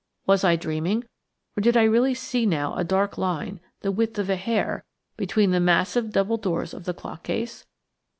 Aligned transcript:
Was 0.25 0.43
I 0.43 0.55
dreaming, 0.55 1.03
or 1.55 1.61
did 1.61 1.77
I 1.77 1.83
really 1.83 2.15
see 2.15 2.47
now 2.47 2.73
a 2.73 2.83
dark 2.83 3.19
line–the 3.19 3.91
width 3.91 4.17
of 4.17 4.31
a 4.31 4.35
hair–between 4.35 5.51
the 5.51 5.59
massive 5.59 6.09
double 6.09 6.37
doors 6.37 6.73
of 6.73 6.85
the 6.85 6.93
clock 6.95 7.21
case? 7.21 7.67